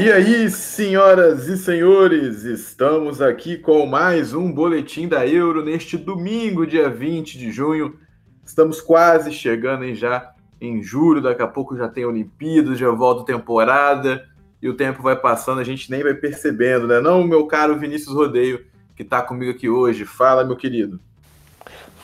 [0.00, 6.66] E aí, senhoras e senhores, estamos aqui com mais um boletim da Euro neste domingo,
[6.66, 7.98] dia 20 de junho.
[8.42, 13.30] Estamos quase chegando em já em julho, daqui a pouco já tem Olimpíadas, já volta
[13.30, 14.26] temporada
[14.62, 16.98] e o tempo vai passando, a gente nem vai percebendo, né?
[16.98, 18.64] Não, meu caro Vinícius Rodeio,
[18.96, 20.06] que está comigo aqui hoje.
[20.06, 20.98] Fala, meu querido.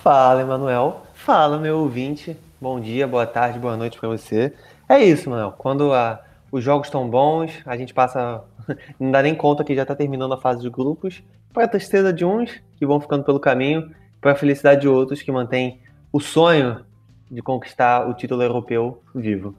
[0.03, 1.07] Fala, Emanuel.
[1.15, 2.37] Fala, meu ouvinte.
[2.61, 4.53] Bom dia, boa tarde, boa noite para você.
[4.87, 5.55] É isso, Manuel.
[5.57, 8.43] Quando a, os jogos estão bons, a gente passa.
[8.99, 11.23] Não dá nem conta que já está terminando a fase de grupos.
[11.53, 15.23] Para a tristeza de uns que vão ficando pelo caminho, para a felicidade de outros
[15.23, 15.81] que mantêm
[16.13, 16.85] o sonho
[17.31, 19.55] de conquistar o título europeu vivo.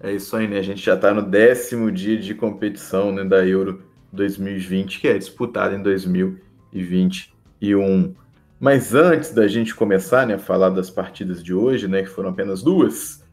[0.00, 0.58] É isso aí, né?
[0.58, 5.16] A gente já está no décimo dia de competição né, da Euro 2020, que é
[5.16, 8.14] disputada em 2021.
[8.58, 12.30] Mas antes da gente começar né, a falar das partidas de hoje, né, que foram
[12.30, 13.24] apenas duas,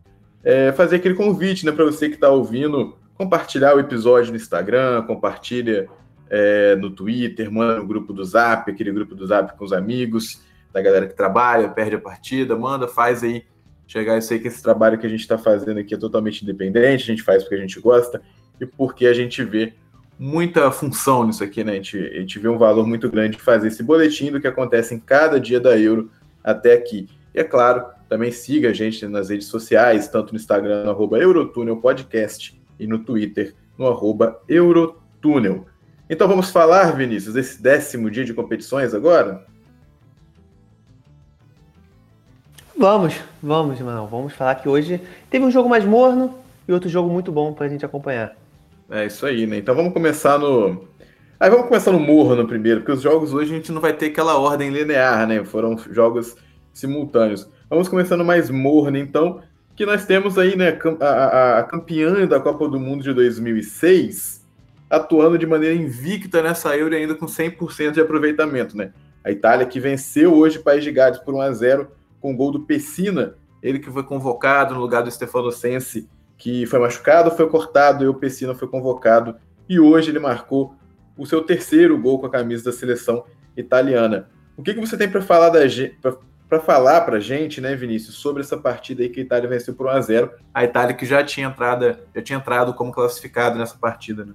[0.44, 5.04] é fazer aquele convite né, para você que está ouvindo, compartilhar o episódio no Instagram,
[5.04, 5.88] compartilha
[6.30, 10.42] é, no Twitter, manda no grupo do Zap, aquele grupo do Zap com os amigos,
[10.72, 13.46] da galera que trabalha, perde a partida, manda, faz aí
[13.88, 14.16] chegar.
[14.16, 17.06] Eu sei que esse trabalho que a gente está fazendo aqui é totalmente independente, a
[17.06, 18.22] gente faz porque a gente gosta
[18.60, 19.74] e porque a gente vê
[20.18, 21.74] muita função nisso aqui, né?
[21.74, 24.48] A gente, a gente vê um valor muito grande de fazer esse boletim do que
[24.48, 26.10] acontece em cada dia da Euro
[26.44, 27.08] até aqui.
[27.34, 31.18] E é claro, também siga a gente nas redes sociais, tanto no Instagram, no arroba
[31.18, 35.66] Eurotúnel Podcast, e no Twitter, no arroba Eurotúnel.
[36.10, 39.46] Então vamos falar, Vinícius, desse décimo dia de competições agora?
[42.78, 44.08] Vamos, vamos, mano.
[44.08, 45.00] Vamos falar que hoje
[45.30, 48.36] teve um jogo mais morno e outro jogo muito bom pra gente acompanhar.
[48.90, 49.58] É isso aí, né?
[49.58, 50.86] Então vamos começar no.
[51.40, 54.08] Aí vamos começar no morno primeiro, porque os jogos hoje a gente não vai ter
[54.08, 55.44] aquela ordem linear, né?
[55.44, 56.36] Foram jogos
[56.74, 57.48] simultâneos.
[57.70, 59.42] Vamos começando mais morno, então,
[59.76, 64.44] que nós temos aí, né, a, a, a campeã da Copa do Mundo de 2006
[64.94, 68.92] atuando de maneira invicta nessa Euro ainda com 100% de aproveitamento, né?
[69.24, 71.88] A Itália que venceu hoje o País de Gales por 1 a 0
[72.22, 76.08] com o gol do Pessina, ele que foi convocado no lugar do Stefano Sensi,
[76.38, 79.36] que foi machucado, foi cortado, e o Pessina foi convocado,
[79.68, 80.76] e hoje ele marcou
[81.18, 83.26] o seu terceiro gol com a camisa da seleção
[83.58, 84.30] italiana.
[84.56, 85.62] O que, que você tem para falar da
[86.02, 86.18] para
[86.60, 89.90] falar para gente, né, Vinícius, sobre essa partida aí que a Itália venceu por 1
[89.90, 94.24] a 0, a Itália que já tinha entrado, já tinha entrado como classificado nessa partida,
[94.26, 94.34] né?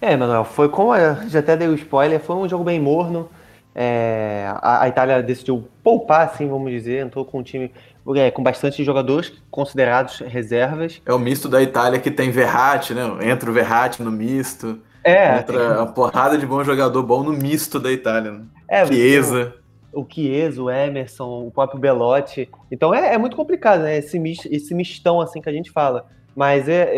[0.00, 0.92] É, Manuel, foi como
[1.28, 3.30] já até dei o spoiler, foi um jogo bem morno.
[3.74, 7.72] É, a, a, Itália decidiu poupar, assim, vamos dizer, entrou com um time
[8.14, 11.00] é, com bastante jogadores considerados reservas.
[11.06, 13.02] É o misto da Itália que tem Verratti, né?
[13.22, 14.78] Entra o Verratti no misto.
[15.02, 15.38] É.
[15.38, 18.32] Entra uma porrada de bom jogador bom no misto da Itália.
[18.32, 18.42] Né?
[18.68, 19.54] É, Chiesa.
[19.94, 22.48] O Chiesa, o Emerson, o próprio Belotti.
[22.70, 23.98] Então é, é muito complicado, né?
[23.98, 24.18] Esse,
[24.50, 26.06] esse mistão assim que a gente fala.
[26.34, 26.90] Mas é,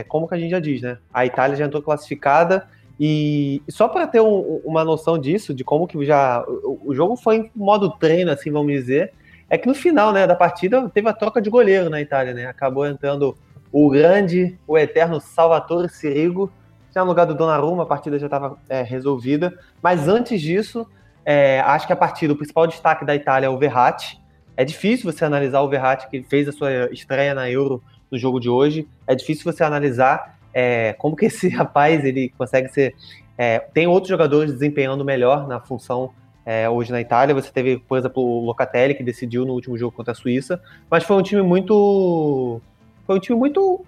[0.00, 0.98] é como que a gente já diz, né?
[1.12, 2.66] A Itália já entrou classificada
[3.02, 7.16] e só para ter um, uma noção disso, de como que já o, o, jogo
[7.16, 9.14] foi em modo treino, assim, vamos dizer,
[9.48, 12.44] é que no final, né, da partida teve a troca de goleiro na Itália, né?
[12.44, 13.34] Acabou entrando
[13.72, 16.52] o grande, o eterno Salvatore Sirigo,
[16.94, 19.58] já no lugar do Donnarumma, a partida já estava é, resolvida.
[19.82, 20.86] Mas antes disso,
[21.24, 24.20] é, acho que a partida, o principal destaque da Itália é o Verratti.
[24.56, 28.40] É difícil você analisar o Verratti, que fez a sua estreia na Euro no jogo
[28.40, 28.88] de hoje.
[29.06, 32.94] É difícil você analisar é, como que esse rapaz ele consegue ser.
[33.38, 36.10] É, tem outros jogadores desempenhando melhor na função
[36.44, 37.34] é, hoje na Itália.
[37.34, 40.60] Você teve, por exemplo, o Locatelli, que decidiu no último jogo contra a Suíça,
[40.90, 42.60] mas foi um time muito.
[43.06, 43.84] Foi um time muito.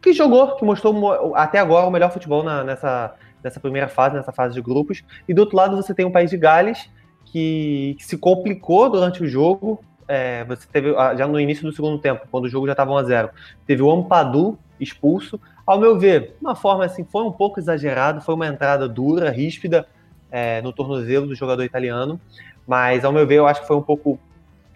[0.00, 4.32] que jogou, que mostrou até agora o melhor futebol na, nessa, nessa primeira fase, nessa
[4.32, 5.02] fase de grupos.
[5.28, 6.88] E do outro lado você tem o país de Gales,
[7.24, 9.82] que, que se complicou durante o jogo.
[10.06, 12.96] É, você teve já no início do segundo tempo, quando o jogo já estava 1
[12.96, 13.30] a 0
[13.66, 18.34] teve o Ampadu expulso, ao meu ver, uma forma assim, foi um pouco exagerado, foi
[18.34, 19.86] uma entrada dura, ríspida
[20.30, 22.20] é, no tornozelo do jogador italiano,
[22.66, 24.18] mas ao meu ver, eu acho que foi um pouco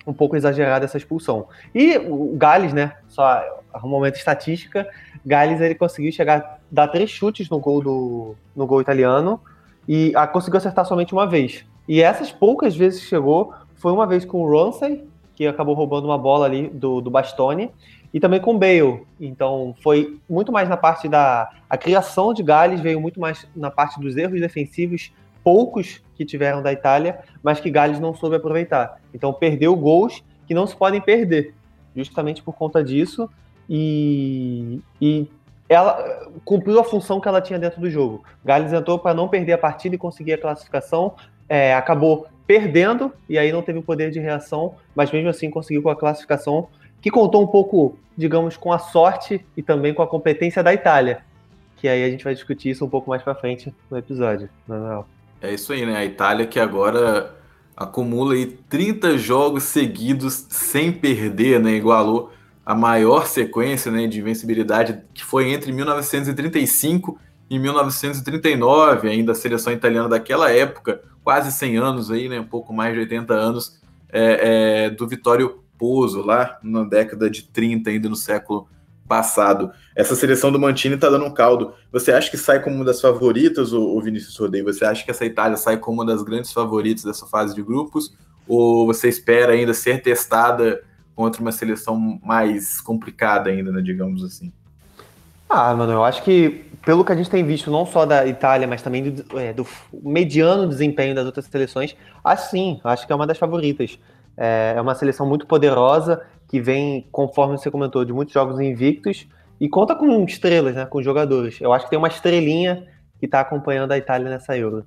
[0.06, 1.48] um pouco exagerada essa expulsão.
[1.74, 4.88] E o Gales, né, só momento estatística,
[5.24, 9.40] Gales ele conseguiu chegar, dar três chutes no gol do no gol italiano
[9.88, 11.64] e a, conseguiu acertar somente uma vez.
[11.88, 16.06] E essas poucas vezes que chegou, foi uma vez com o Ramsey, que acabou roubando
[16.06, 17.70] uma bola ali do, do Bastoni,
[18.12, 19.02] e também com Bale.
[19.20, 23.70] Então foi muito mais na parte da a criação de Gales veio muito mais na
[23.70, 25.12] parte dos erros defensivos
[25.44, 29.00] poucos que tiveram da Itália, mas que Gales não soube aproveitar.
[29.14, 31.54] Então perdeu gols que não se podem perder,
[31.94, 33.30] justamente por conta disso.
[33.68, 35.26] E, e
[35.68, 38.22] ela cumpriu a função que ela tinha dentro do jogo.
[38.44, 41.14] Gales entrou para não perder a partida e conseguir a classificação.
[41.48, 45.82] É, acabou perdendo e aí não teve o poder de reação, mas mesmo assim conseguiu
[45.82, 46.68] com a classificação
[47.00, 51.20] que contou um pouco, digamos, com a sorte e também com a competência da Itália.
[51.76, 54.48] Que aí a gente vai discutir isso um pouco mais para frente no episódio.
[54.66, 55.06] Manuel.
[55.40, 55.96] É isso aí, né?
[55.96, 57.34] A Itália que agora
[57.76, 61.72] acumula aí 30 jogos seguidos sem perder, né?
[61.72, 62.32] Igualou
[62.66, 67.16] a maior sequência né, de invencibilidade que foi entre 1935
[67.48, 72.72] e 1939, ainda a seleção italiana daquela época, quase 100 anos aí, né, um pouco
[72.72, 73.80] mais de 80 anos,
[74.12, 78.66] é, é, do Vitório Pozzo, lá na década de 30, ainda no século
[79.06, 79.70] passado.
[79.94, 81.72] Essa seleção do Mantini está dando um caldo.
[81.92, 84.62] Você acha que sai como uma das favoritas, o Vinícius Rodei?
[84.64, 88.12] Você acha que essa Itália sai como uma das grandes favoritas dessa fase de grupos?
[88.48, 90.82] Ou você espera ainda ser testada
[91.16, 94.52] contra uma seleção mais complicada ainda, né, digamos assim?
[95.48, 98.68] Ah, mano, eu acho que pelo que a gente tem visto, não só da Itália,
[98.68, 103.26] mas também do, é, do mediano desempenho das outras seleções, assim, acho que é uma
[103.26, 103.98] das favoritas.
[104.36, 109.26] É, é uma seleção muito poderosa, que vem, conforme você comentou, de muitos jogos invictos
[109.58, 111.60] e conta com estrelas, né, com jogadores.
[111.60, 112.86] Eu acho que tem uma estrelinha
[113.18, 114.84] que está acompanhando a Itália nessa Euro.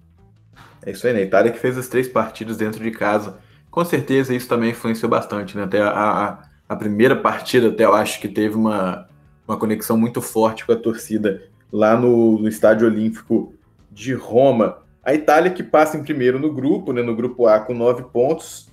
[0.86, 1.20] É isso aí, né?
[1.20, 3.40] A Itália que fez as três partidas dentro de casa
[3.80, 5.64] com certeza isso também influenciou bastante, né?
[5.64, 9.08] Até a, a, primeira partida, até eu acho que teve uma,
[9.48, 13.54] uma conexão muito forte com a torcida lá no, no Estádio Olímpico
[13.90, 14.80] de Roma.
[15.02, 17.02] A Itália que passa em primeiro no grupo, né?
[17.02, 18.68] No grupo A com nove pontos.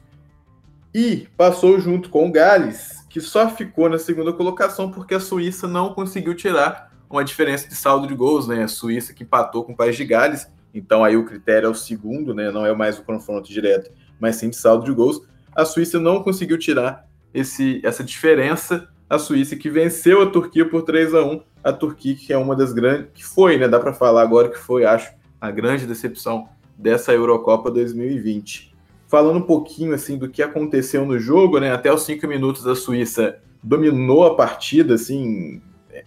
[0.93, 5.69] E passou junto com o Gales, que só ficou na segunda colocação porque a Suíça
[5.69, 8.65] não conseguiu tirar uma diferença de saldo de gols, né?
[8.65, 11.75] A Suíça que empatou com o País de Gales, então aí o critério é o
[11.77, 12.51] segundo, né?
[12.51, 15.23] Não é mais o confronto direto mas de saldo de gols.
[15.55, 18.89] A Suíça não conseguiu tirar esse, essa diferença.
[19.09, 22.55] A Suíça que venceu a Turquia por 3 a 1 a Turquia que é uma
[22.55, 26.49] das grandes, que foi, né, dá para falar agora que foi, acho, a grande decepção
[26.79, 28.73] dessa Eurocopa 2020.
[29.09, 32.77] Falando um pouquinho assim do que aconteceu no jogo, né, até os cinco minutos a
[32.77, 35.61] Suíça dominou a partida, assim,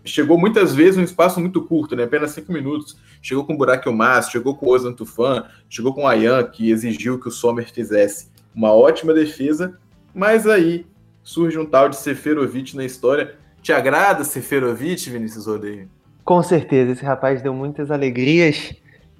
[0.04, 2.04] chegou muitas vezes um espaço muito curto, né?
[2.04, 2.98] Apenas cinco minutos.
[3.22, 6.72] Chegou com o Burak Mas, chegou com o Ozan Tufan, chegou com o Ayan, que
[6.72, 9.78] exigiu que o Sommer fizesse uma ótima defesa,
[10.14, 10.86] mas aí
[11.24, 13.36] surge um tal de Seferovic na história.
[13.62, 15.90] Te agrada Seferovic, Vinícius Rodeio?
[16.24, 18.74] Com certeza, esse rapaz deu muitas alegrias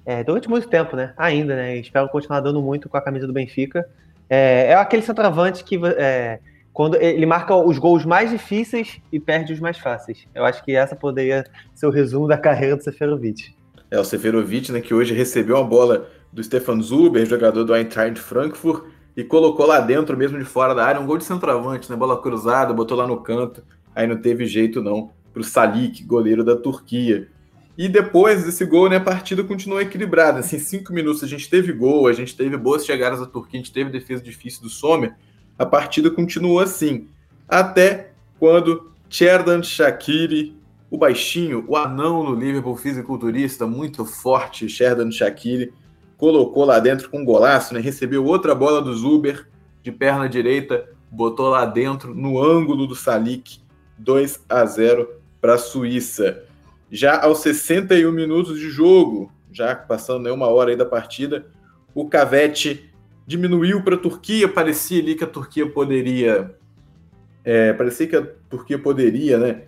[0.04, 1.12] é, durante muito tempo, né?
[1.16, 1.76] Ainda, né?
[1.76, 3.88] Espero continuar dando muito com a camisa do Benfica.
[4.28, 6.38] É, é aquele centroavante que é,
[6.72, 10.26] quando ele marca os gols mais difíceis e perde os mais fáceis.
[10.34, 11.44] Eu acho que essa poderia
[11.74, 13.54] ser o resumo da carreira do Seferovic.
[13.90, 18.20] É, o Seferovic, né, que hoje recebeu a bola do Stefan Zuber, jogador do Eintracht
[18.20, 18.84] Frankfurt,
[19.16, 22.20] e colocou lá dentro, mesmo de fora da área, um gol de centroavante, né, bola
[22.22, 23.64] cruzada, botou lá no canto,
[23.94, 27.28] aí não teve jeito não, para o Salik, goleiro da Turquia.
[27.76, 30.40] E depois desse gol, né, a partida continuou equilibrada.
[30.40, 33.62] Assim, cinco minutos a gente teve gol, a gente teve boas chegadas da Turquia, a
[33.62, 35.14] gente teve defesa difícil do Sommer,
[35.60, 37.06] a partida continuou assim,
[37.46, 40.56] até quando Cherdan Shaqiri,
[40.90, 45.70] o baixinho, o anão no Liverpool, fisiculturista, muito forte, Cherdan Shaqiri,
[46.16, 47.80] colocou lá dentro com um golaço, né?
[47.80, 49.46] recebeu outra bola do Zuber,
[49.82, 53.60] de perna direita, botou lá dentro, no ângulo do Salik,
[53.98, 55.10] 2 a 0
[55.42, 56.42] para a Suíça.
[56.90, 61.44] Já aos 61 minutos de jogo, já passando né, uma hora aí da partida,
[61.94, 62.89] o Cavete
[63.30, 66.52] diminuiu para a Turquia, parecia ali que a Turquia poderia.
[67.44, 69.62] É, parecia que a Turquia poderia, né?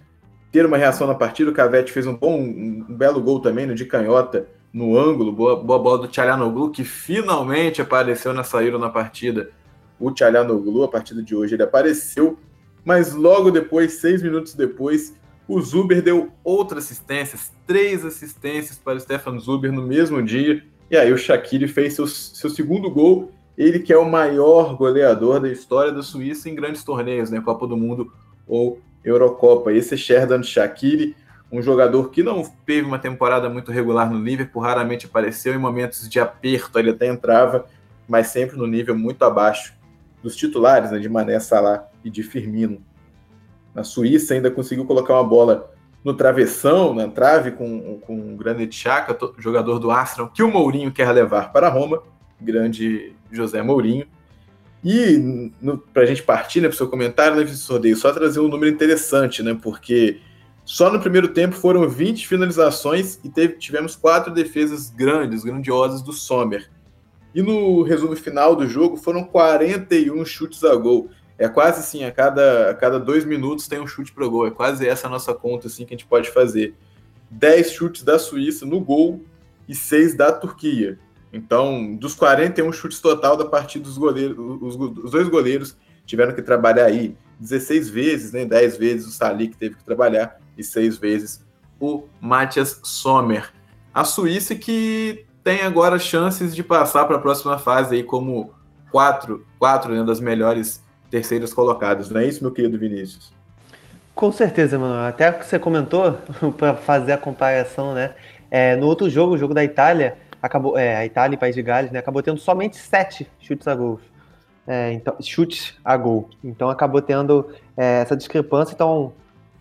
[0.50, 1.50] Ter uma reação na partida.
[1.50, 5.31] O Cavete fez um bom, um, belo gol também no de canhota, no ângulo.
[5.31, 9.50] Boa, boa bola do Tchalhanoglu, que finalmente apareceu na saída na partida.
[9.99, 12.37] O Tchalhanoglu, a partida de hoje, ele apareceu,
[12.85, 15.16] mas logo depois, seis minutos depois,
[15.47, 20.64] o Zuber deu outras assistências, três assistências para o Stefan Zuber no mesmo dia.
[20.90, 25.41] E aí o Shaqiri fez seu, seu segundo gol ele que é o maior goleador
[25.41, 27.41] da história da Suíça em grandes torneios, né?
[27.41, 28.13] Copa do Mundo
[28.47, 29.73] ou Eurocopa.
[29.73, 31.15] Esse é Sherdan Shaqiri,
[31.51, 36.09] um jogador que não teve uma temporada muito regular no Liverpool, raramente apareceu em momentos
[36.09, 37.67] de aperto, ele até entrava,
[38.09, 39.75] mas sempre no nível muito abaixo
[40.23, 42.81] dos titulares, né, de Mané Salah e de Firmino.
[43.75, 45.71] Na Suíça ainda conseguiu colocar uma bola
[46.03, 50.91] no travessão, na trave com, com o Granit Xhaka, jogador do Arsenal, que o Mourinho
[50.91, 52.03] quer levar para Roma,
[52.41, 54.07] grande José Mourinho.
[54.85, 55.51] E
[55.93, 58.73] para a gente partir né, para o seu comentário, né, Sordeio, só trazer um número
[58.73, 59.57] interessante, né?
[59.61, 60.21] Porque
[60.65, 66.12] só no primeiro tempo foram 20 finalizações e teve, tivemos quatro defesas grandes, grandiosas do
[66.12, 66.69] Sommer.
[67.35, 71.11] E no resumo final do jogo foram 41 chutes a gol.
[71.39, 74.47] É quase assim, a cada, a cada dois minutos tem um chute para gol.
[74.47, 76.75] É quase essa a nossa conta assim, que a gente pode fazer.
[77.31, 79.23] 10 chutes da Suíça no gol
[79.69, 80.99] e 6 da Turquia.
[81.33, 86.43] Então, dos 41 chutes total da partida, os, goleiros, os, os dois goleiros tiveram que
[86.43, 88.45] trabalhar aí 16 vezes, né?
[88.45, 91.45] 10 vezes o Salik teve que trabalhar e 6 vezes
[91.81, 93.51] o Matthias Sommer.
[93.95, 98.55] A Suíça que tem agora chances de passar para a próxima fase aí como
[98.91, 103.33] quatro, quatro né, das melhores terceiras colocadas, não é isso, meu querido Vinícius?
[104.15, 105.07] Com certeza, mano.
[105.07, 106.12] Até que você comentou,
[106.57, 108.15] para fazer a comparação, né?
[108.51, 111.63] É, no outro jogo, o jogo da Itália, acabou, é, a Itália e País de
[111.63, 114.01] Gales, né, acabou tendo somente sete chutes a gol.
[114.67, 116.29] É, então, chutes a gol.
[116.43, 118.75] Então acabou tendo é, essa discrepância.
[118.75, 119.13] Então,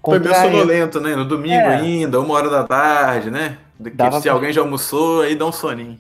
[0.04, 1.16] foi meio sonolento, né?
[1.16, 1.76] No domingo é.
[1.76, 3.58] ainda, uma hora da tarde, né?
[3.80, 4.32] se pra...
[4.32, 5.98] alguém já almoçou, aí dá um soninho.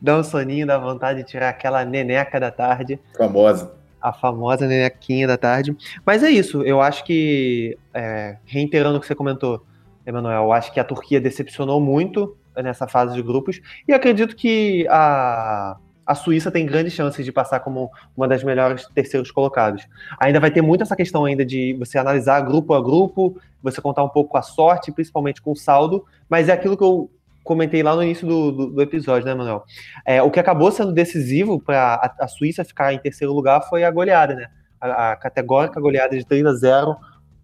[0.00, 2.98] Dá um soninho, dá vontade de tirar aquela neneca da tarde.
[3.16, 3.72] Famosa.
[4.00, 5.76] A famosa nenequinha da tarde.
[6.04, 9.64] Mas é isso, eu acho que, é, reiterando o que você comentou,
[10.06, 14.86] Emanuel, eu acho que a Turquia decepcionou muito nessa fase de grupos e acredito que
[14.88, 19.86] a, a Suíça tem grandes chances de passar como uma das melhores terceiros colocados.
[20.20, 24.04] Ainda vai ter muito essa questão ainda de você analisar grupo a grupo, você contar
[24.04, 27.10] um pouco com a sorte, principalmente com o saldo, mas é aquilo que eu
[27.42, 29.64] comentei lá no início do, do, do episódio, né, Manuel?
[30.04, 33.84] É, o que acabou sendo decisivo para a, a, Suíça ficar em terceiro lugar foi
[33.84, 34.48] a goleada, né?
[34.80, 36.96] A, a categórica goleada de 3 a 0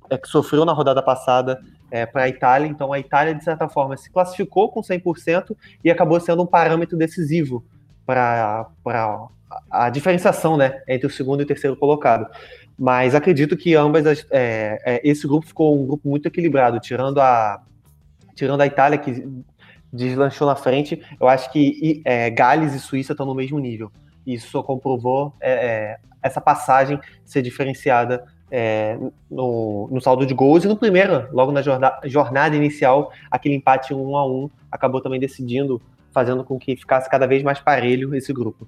[0.08, 1.60] é, que sofreu na rodada passada
[1.90, 2.66] é, para a Itália.
[2.68, 6.97] Então, a Itália, de certa forma, se classificou com 100% e acabou sendo um parâmetro
[6.97, 7.64] decisivo
[8.06, 8.66] para
[9.70, 12.26] a diferenciação né, entre o segundo e o terceiro colocado.
[12.78, 17.20] Mas acredito que ambas, as, é, é, esse grupo ficou um grupo muito equilibrado, tirando
[17.20, 17.62] a,
[18.35, 19.28] tirando a Itália, que
[19.92, 23.90] deslanchou na frente, eu acho que é, Gales e Suíça estão no mesmo nível.
[24.26, 28.99] Isso só comprovou é, é, essa passagem ser diferenciada é,
[29.30, 33.95] no, no, saldo de gols e no primeiro, logo na jornada, jornada inicial, aquele empate
[33.95, 35.80] 1 a 1 acabou também decidindo,
[36.12, 38.66] fazendo com que ficasse cada vez mais parelho esse grupo.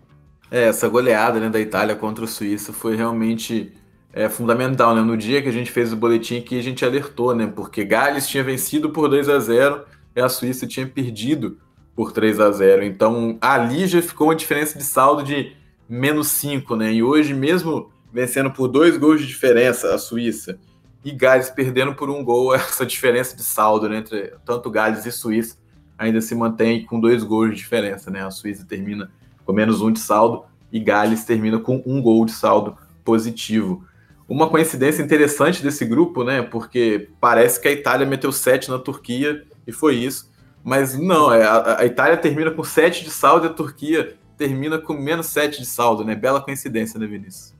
[0.50, 3.72] É, essa goleada né, da Itália contra a Suíça foi realmente
[4.12, 4.94] é, fundamental.
[4.94, 5.02] Né?
[5.02, 7.46] No dia que a gente fez o boletim aqui, a gente alertou, né?
[7.46, 9.82] Porque Gales tinha vencido por 2 a 0
[10.14, 11.58] e a Suíça tinha perdido
[11.96, 15.56] por 3 a 0 Então ali já ficou uma diferença de saldo de
[15.88, 16.92] menos 5, né?
[16.92, 20.58] E hoje, mesmo vencendo por dois gols de diferença a Suíça
[21.04, 25.12] e Gales perdendo por um gol, essa diferença de saldo né, entre tanto Gales e
[25.12, 25.56] Suíça
[25.98, 28.10] ainda se mantém com dois gols de diferença.
[28.10, 28.24] Né?
[28.24, 29.10] A Suíça termina
[29.44, 33.84] com menos um de saldo e Gales termina com um gol de saldo positivo.
[34.28, 36.40] Uma coincidência interessante desse grupo, né?
[36.40, 40.30] Porque parece que a Itália meteu 7 na Turquia e foi isso.
[40.64, 44.78] Mas não, é, a, a Itália termina com 7 de saldo e a Turquia termina
[44.78, 46.14] com menos 7 de saldo, né?
[46.14, 47.54] Bela coincidência, né, Vinícius?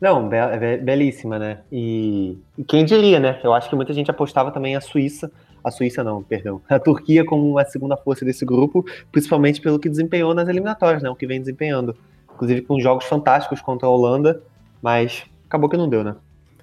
[0.00, 0.36] Não, be
[0.82, 1.58] belíssima, né?
[1.72, 3.40] E, e, quem diria, né?
[3.42, 5.30] Eu acho que muita gente apostava também a Suíça,
[5.62, 9.88] a Suíça não, perdão, a Turquia como a segunda força desse grupo, principalmente pelo que
[9.88, 11.10] desempenhou nas eliminatórias, né?
[11.10, 11.96] O que vem desempenhando.
[12.34, 14.40] Inclusive com jogos fantásticos contra a Holanda,
[14.80, 16.14] mas acabou que não deu, né?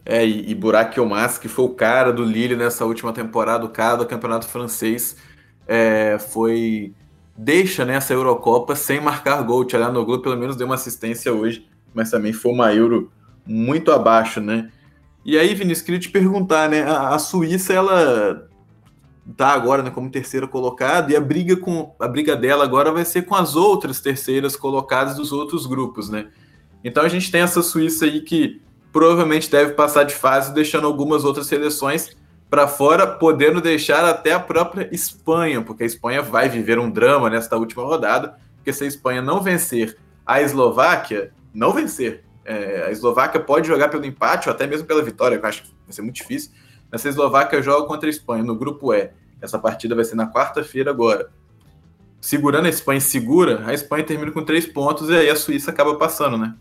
[0.05, 3.69] É, e, e Burak Yilmaz, que foi o cara do Lille nessa última temporada, o
[3.69, 5.17] cara do campeonato francês,
[5.67, 6.93] é, foi
[7.35, 9.61] deixa né, Eurocopa sem marcar gol.
[9.61, 13.11] O Tchalanoglu pelo menos deu uma assistência hoje, mas também foi uma Euro
[13.45, 14.71] muito abaixo, né?
[15.23, 16.83] E aí, Vinícius, queria te perguntar, né?
[16.83, 18.47] A, a Suíça, ela
[19.35, 23.03] tá agora né, como terceira colocada e a briga com a briga dela agora vai
[23.03, 26.27] ser com as outras terceiras colocadas dos outros grupos, né?
[26.83, 28.61] Então a gente tem essa Suíça aí que
[28.91, 32.15] provavelmente deve passar de fase, deixando algumas outras seleções
[32.49, 37.29] para fora, podendo deixar até a própria Espanha, porque a Espanha vai viver um drama
[37.29, 42.91] nesta última rodada, porque se a Espanha não vencer a Eslováquia, não vencer, é, a
[42.91, 45.93] Eslováquia pode jogar pelo empate ou até mesmo pela vitória, que eu acho que vai
[45.93, 46.51] ser muito difícil.
[46.91, 49.09] Mas a Eslováquia joga contra a Espanha no grupo E.
[49.41, 51.29] Essa partida vai ser na quarta-feira agora.
[52.21, 55.95] Segurando a Espanha segura, a Espanha termina com três pontos e aí a Suíça acaba
[55.95, 56.55] passando, né?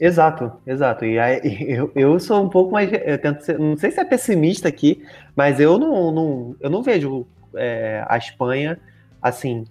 [0.00, 1.04] Exato, exato.
[1.04, 2.90] E aí, eu, eu sou um pouco mais.
[2.92, 5.04] Eu tento ser, não sei se é pessimista aqui,
[5.34, 8.78] mas eu não, não, eu não vejo é, a Espanha
[9.20, 9.66] assim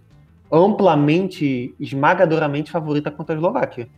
[0.51, 3.89] amplamente, esmagadoramente favorita contra a Eslováquia.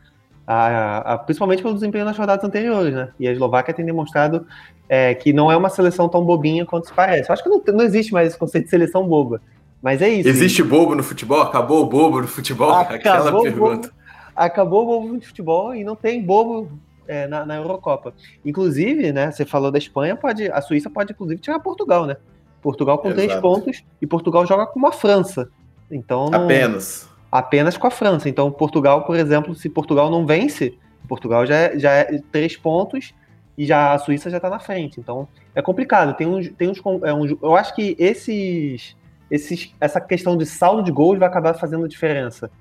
[0.50, 3.10] A, a, principalmente pelo desempenho nas rodadas anteriores, né?
[3.20, 4.48] E a Eslováquia tem demonstrado
[4.88, 7.30] é, que não é uma seleção tão bobinha quanto se parece.
[7.30, 9.42] Eu acho que não, não existe mais esse conceito de seleção boba.
[9.82, 10.30] Mas é isso.
[10.30, 11.42] Existe bobo no futebol?
[11.42, 12.72] Acabou o bobo no futebol?
[12.72, 13.90] Acabou Aquela pergunta.
[13.90, 13.98] Bobo
[14.38, 16.70] acabou o bobo de futebol e não tem bobo
[17.08, 18.14] é, na, na, Eurocopa.
[18.46, 22.18] Inclusive, né, você falou da Espanha, pode, a Suíça pode inclusive tirar Portugal, né?
[22.62, 23.26] Portugal com Exato.
[23.26, 25.50] três pontos e Portugal joga com a França.
[25.90, 26.44] Então não...
[26.44, 27.10] apenas.
[27.32, 28.30] Apenas com a França.
[28.30, 33.14] Então, Portugal, por exemplo, se Portugal não vence, Portugal já é, já é três pontos
[33.58, 35.00] e já a Suíça já está na frente.
[35.00, 36.16] Então, é complicado.
[36.16, 38.96] Tem uns, tem uns, é eu acho que esses,
[39.32, 42.52] esses, essa questão de saldo de gols vai acabar fazendo diferença.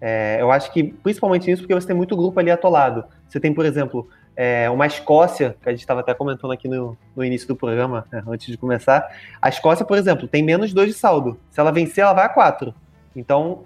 [0.00, 3.04] É, eu acho que principalmente isso porque você tem muito grupo ali atolado.
[3.28, 6.96] Você tem, por exemplo, é, uma Escócia, que a gente estava até comentando aqui no,
[7.14, 9.06] no início do programa, né, antes de começar.
[9.40, 11.40] A Escócia, por exemplo, tem menos dois de saldo.
[11.50, 12.74] Se ela vencer, ela vai a quatro.
[13.14, 13.64] Então,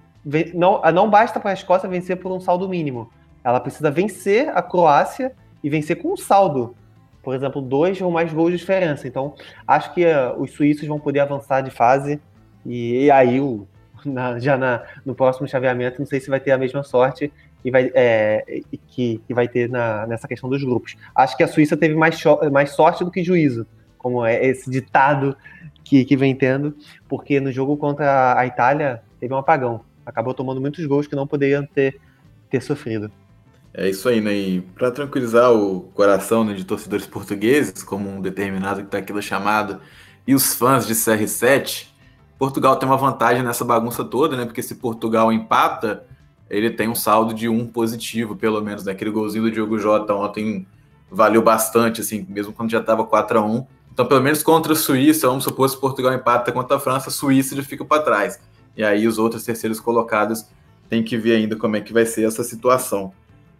[0.54, 3.10] não, não basta para a Escócia vencer por um saldo mínimo.
[3.42, 6.74] Ela precisa vencer a Croácia e vencer com um saldo.
[7.22, 9.06] Por exemplo, dois ou mais gols de diferença.
[9.06, 9.34] Então,
[9.66, 12.20] acho que uh, os suíços vão poder avançar de fase.
[12.64, 13.66] E, e aí, o,
[14.04, 17.32] na, já na, no próximo chaveamento, não sei se vai ter a mesma sorte
[17.64, 20.96] e vai, é, que, que vai ter na, nessa questão dos grupos.
[21.14, 23.66] Acho que a Suíça teve mais, mais sorte do que juízo,
[23.98, 25.36] como é esse ditado
[25.84, 26.74] que, que vem tendo,
[27.08, 29.82] porque no jogo contra a Itália teve um apagão.
[30.04, 32.00] Acabou tomando muitos gols que não poderiam ter,
[32.48, 33.10] ter sofrido.
[33.72, 34.34] É isso aí, né?
[34.34, 39.12] E para tranquilizar o coração né, de torcedores portugueses, como um determinado que está aqui
[39.12, 39.80] da chamada,
[40.26, 41.86] e os fãs de CR7,
[42.38, 44.44] Portugal tem uma vantagem nessa bagunça toda, né?
[44.44, 46.04] Porque se Portugal empata,
[46.48, 48.84] ele tem um saldo de um positivo, pelo menos.
[48.84, 48.92] Né?
[48.92, 50.66] Aquele golzinho do Diogo Jota ontem
[51.10, 54.76] valeu bastante, assim, mesmo quando já estava 4 a 1 Então, pelo menos contra a
[54.76, 58.40] Suíça, vamos supor, se Portugal empata contra a França, a Suíça já fica para trás.
[58.76, 60.46] E aí os outros terceiros colocados
[60.88, 63.12] tem que ver ainda como é que vai ser essa situação.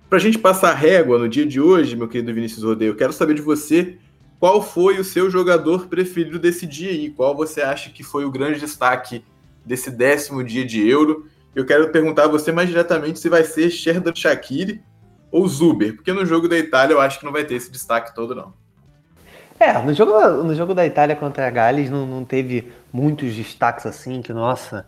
[0.09, 3.13] Para a gente passar régua no dia de hoje, meu querido Vinícius Rodeio, eu quero
[3.13, 3.99] saber de você
[4.41, 7.11] qual foi o seu jogador preferido desse dia aí?
[7.11, 9.23] Qual você acha que foi o grande destaque
[9.65, 11.27] desse décimo dia de Euro?
[11.55, 14.83] Eu quero perguntar a você mais diretamente se vai ser Sherdan Shaqiri
[15.31, 18.15] ou Zuber, porque no jogo da Itália eu acho que não vai ter esse destaque
[18.15, 18.55] todo, não.
[19.59, 23.85] É, no jogo, no jogo da Itália contra a Gales não, não teve muitos destaques
[23.85, 24.87] assim, que, nossa,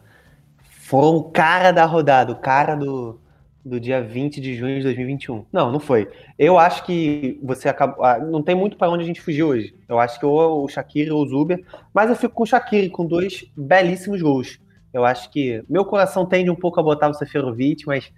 [0.92, 3.18] foram o cara da rodada, o cara do,
[3.64, 5.46] do dia 20 de junho de 2021.
[5.50, 6.06] Não, não foi.
[6.38, 8.04] Eu acho que você acabou.
[8.04, 9.74] Ah, não tem muito para onde a gente fugir hoje.
[9.88, 12.90] Eu acho que ou o Shaqiri ou o Zuber, mas eu fico com o Shaqiri
[12.90, 14.60] com dois belíssimos gols.
[14.92, 18.12] Eu acho que meu coração tende um pouco a botar o Seferovic, mas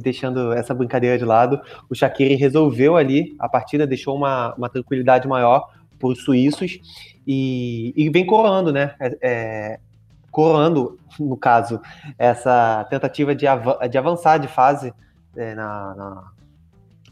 [0.00, 5.26] deixando essa brincadeira de lado, o Shaqiri resolveu ali a partida, deixou uma, uma tranquilidade
[5.26, 6.78] maior para os suíços
[7.26, 8.94] e, e, vem coroando, né?
[9.00, 9.80] É, é,
[10.30, 11.80] coroando, no caso,
[12.18, 14.92] essa tentativa de, av de avançar de fase
[15.36, 16.32] é, na, na,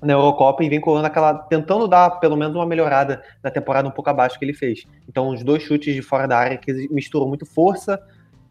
[0.02, 1.34] na, Eurocopa e vem coroando aquela.
[1.34, 4.84] tentando dar pelo menos uma melhorada na temporada um pouco abaixo que ele fez.
[5.08, 8.00] Então, os dois chutes de fora da área que misturou muito força,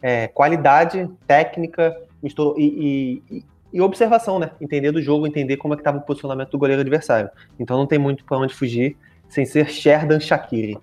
[0.02, 4.52] é, qualidade técnica misturou, e, e, e, observação, né?
[4.60, 7.30] Entender do jogo, entender como é que estava o posicionamento do goleiro adversário.
[7.60, 8.98] Então não tem muito para onde fugir
[9.30, 10.78] sem ser Sherdan Shakiri.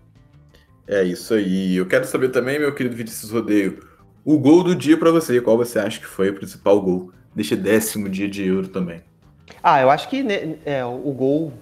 [0.87, 1.77] É isso aí.
[1.77, 3.81] Eu quero saber também, meu querido Vinícius Rodeio,
[4.25, 5.41] o gol do dia para você.
[5.41, 9.03] Qual você acha que foi o principal gol deste décimo dia de Euro também?
[9.63, 11.53] Ah, eu acho que né, é, o gol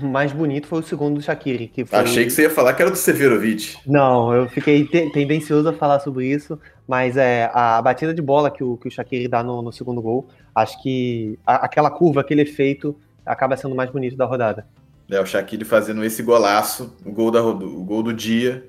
[0.00, 1.68] mais bonito foi o segundo do Shaqiri.
[1.68, 1.98] Que foi...
[1.98, 3.76] Achei que você ia falar que era do Severovic.
[3.86, 8.50] Não, eu fiquei te tendencioso a falar sobre isso, mas é a batida de bola
[8.50, 12.20] que o, que o Shaqiri dá no, no segundo gol, acho que a, aquela curva,
[12.20, 14.66] aquele efeito, acaba sendo mais bonito da rodada.
[15.08, 18.68] É, o Shaqiri fazendo esse golaço, o gol, da, o gol do dia,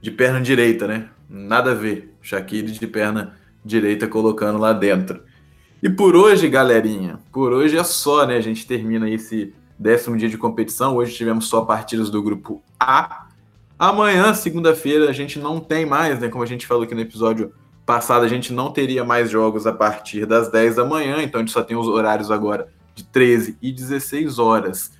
[0.00, 1.08] de perna direita, né?
[1.28, 2.14] Nada a ver.
[2.22, 5.22] O Shaqiri de perna direita colocando lá dentro.
[5.82, 8.36] E por hoje, galerinha, por hoje é só, né?
[8.36, 10.96] A gente termina esse décimo dia de competição.
[10.96, 13.28] Hoje tivemos só partidas do grupo A.
[13.78, 16.28] Amanhã, segunda-feira, a gente não tem mais, né?
[16.28, 17.52] Como a gente falou aqui no episódio
[17.86, 21.42] passado, a gente não teria mais jogos a partir das 10 da manhã, então a
[21.42, 24.92] gente só tem os horários agora de 13 e 16 horas.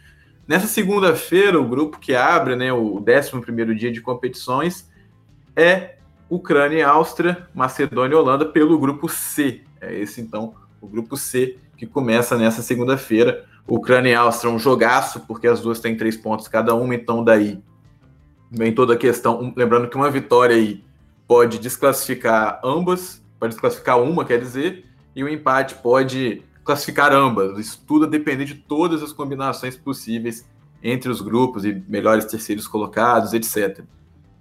[0.49, 4.91] Nessa segunda-feira, o grupo que abre, né, o 11 dia de competições,
[5.55, 5.97] é
[6.31, 9.61] Ucrânia e Áustria, Macedônia e Holanda pelo grupo C.
[9.79, 13.45] É esse, então, o grupo C que começa nessa segunda-feira.
[13.67, 17.63] Ucrânia e Áustria um jogaço, porque as duas têm três pontos cada uma, então daí
[18.51, 19.53] vem toda a questão.
[19.55, 20.83] Lembrando que uma vitória aí
[21.27, 27.59] pode desclassificar ambas, pode desclassificar uma, quer dizer, e o empate pode classificar ambas.
[27.59, 30.47] Isso tudo a depender de todas as combinações possíveis
[30.83, 33.81] entre os grupos e melhores terceiros colocados, etc.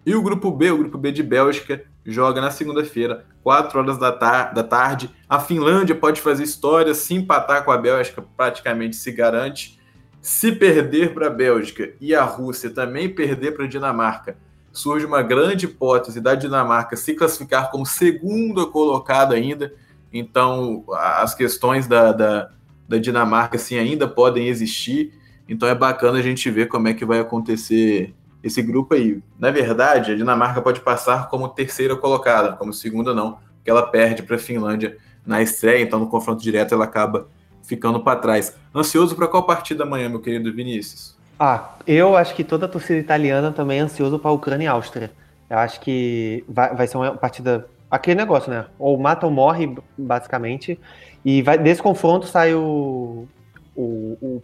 [0.05, 4.11] E o grupo B, o grupo B de Bélgica, joga na segunda-feira, 4 horas da,
[4.11, 5.09] tar da tarde.
[5.29, 9.79] A Finlândia pode fazer história, se empatar com a Bélgica, praticamente se garante.
[10.21, 14.37] Se perder para a Bélgica e a Rússia também perder para a Dinamarca,
[14.73, 19.73] surge uma grande hipótese da Dinamarca se classificar como segunda colocada ainda.
[20.11, 22.49] Então, as questões da, da,
[22.87, 25.13] da Dinamarca assim, ainda podem existir.
[25.47, 29.21] Então, é bacana a gente ver como é que vai acontecer esse grupo aí.
[29.37, 34.23] Na verdade, a Dinamarca pode passar como terceira colocada, como segunda não, porque ela perde
[34.23, 37.27] para a Finlândia na estreia, então no confronto direto ela acaba
[37.63, 38.55] ficando para trás.
[38.73, 41.17] Ansioso para qual partida amanhã, meu querido Vinícius?
[41.39, 44.67] Ah, eu acho que toda a torcida italiana também é ansioso para a Ucrânia e
[44.67, 45.11] Áustria.
[45.49, 47.67] Eu acho que vai, vai ser uma partida.
[47.89, 48.65] Aquele negócio, né?
[48.77, 50.79] Ou mata ou morre, basicamente.
[51.23, 53.27] E vai, desse confronto sai o,
[53.75, 54.41] o,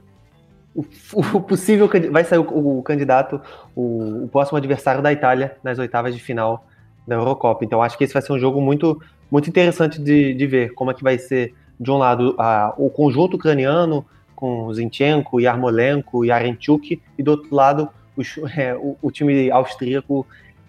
[0.76, 1.90] o, o possível.
[2.12, 3.42] Vai sair o, candidato,
[3.76, 6.66] o, próximo adversário da Itália nas oitavas de final
[7.08, 7.66] da Eurocopa.
[7.66, 10.92] Então acho que esse vai ser um jogo muito, muito interessante de, de ver como
[10.92, 17.02] é que vai ser, de um lado, a, o conjunto ucraniano com Zinchenko, Yarmolenko, Yarenchuk,
[17.18, 17.90] e do outro lado
[18.58, 20.26] é, o, o, time austríaco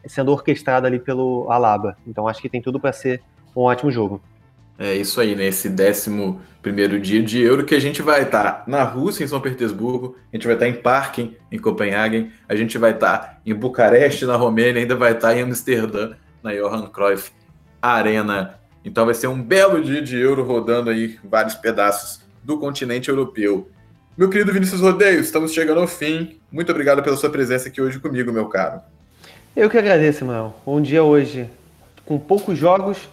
[0.06, 1.96] sendo orquestrado ali pelo Alaba.
[2.06, 3.22] Então acho que tem tudo para ser
[3.54, 4.20] um ótimo jogo.
[4.78, 5.76] É isso aí, nesse né?
[5.76, 10.16] décimo primeiro dia de Euro que a gente vai estar na Rússia, em São Petersburgo,
[10.32, 14.34] a gente vai estar em Parken, em Copenhague, a gente vai estar em Bucareste, na
[14.34, 17.30] Romênia, ainda vai estar em Amsterdã, na Johan Cruyff
[17.80, 18.58] Arena.
[18.84, 23.70] Então vai ser um belo dia de Euro rodando aí vários pedaços do continente europeu.
[24.16, 26.40] Meu querido Vinícius Rodeio, estamos chegando ao fim.
[26.50, 28.80] Muito obrigado pela sua presença aqui hoje comigo, meu caro.
[29.56, 30.52] Eu que agradeço, Manuel.
[30.66, 31.48] Um dia hoje
[32.04, 33.08] com poucos jogos,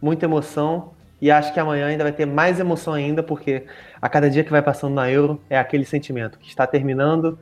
[0.00, 3.64] muita emoção e acho que amanhã ainda vai ter mais emoção ainda, porque
[4.00, 7.38] a cada dia que vai passando na Euro é aquele sentimento que está terminando,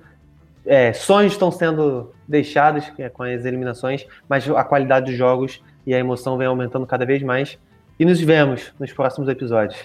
[0.64, 5.92] é, sonhos estão sendo deixados é, com as eliminações, mas a qualidade dos jogos e
[5.92, 7.58] a emoção vem aumentando cada vez mais.
[7.98, 9.78] E nos vemos nos próximos episódios.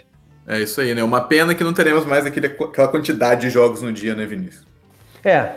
[0.47, 1.03] É isso aí, né?
[1.03, 4.65] Uma pena que não teremos mais aquele, aquela quantidade de jogos no dia, né, Vinícius?
[5.23, 5.53] É,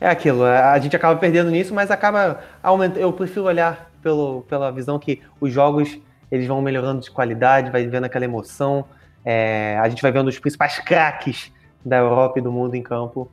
[0.00, 0.44] é aquilo.
[0.44, 3.00] A gente acaba perdendo nisso, mas acaba aumentando.
[3.00, 5.98] Eu prefiro olhar pelo, pela visão que os jogos
[6.30, 8.84] eles vão melhorando de qualidade, vai vendo aquela emoção.
[9.24, 11.52] É, a gente vai vendo os principais craques
[11.84, 13.30] da Europa e do mundo em campo.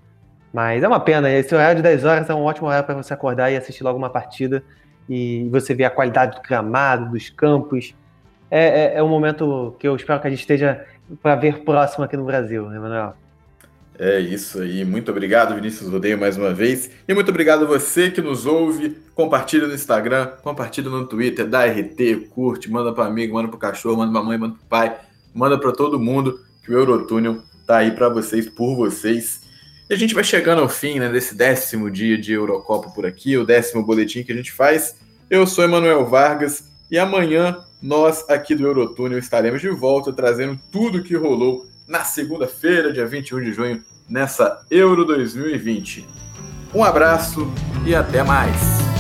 [0.54, 3.14] Mas é uma pena, esse horário de 10 horas é um ótimo horário para você
[3.14, 4.64] acordar e assistir logo uma partida
[5.08, 7.94] e você ver a qualidade do gramado, dos campos.
[8.50, 10.86] É, é, é um momento que eu espero que a gente esteja
[11.22, 13.14] para ver próximo aqui no Brasil, né, Manuel?
[13.98, 14.84] É isso aí.
[14.84, 16.90] Muito obrigado, Vinícius Rodeio, mais uma vez.
[17.08, 18.98] E muito obrigado a você que nos ouve.
[19.14, 23.98] Compartilha no Instagram, compartilha no Twitter, dá RT, curte, manda para amigo, manda para cachorro,
[23.98, 25.00] manda para mãe, manda para pai,
[25.34, 29.42] manda para todo mundo que o Eurotúnel tá aí para vocês, por vocês.
[29.90, 33.38] E a gente vai chegando ao fim né, desse décimo dia de Eurocopa por aqui,
[33.38, 34.96] o décimo boletim que a gente faz.
[35.30, 41.04] Eu sou Emanuel Vargas e amanhã nós aqui do Eurotúnel estaremos de volta trazendo tudo
[41.04, 46.08] que rolou na segunda-feira, dia 21 de junho, nessa Euro 2020.
[46.74, 47.52] Um abraço
[47.86, 48.95] e até mais!